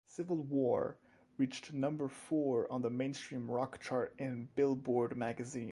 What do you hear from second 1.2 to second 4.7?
reached number four on the Mainstream Rock chart in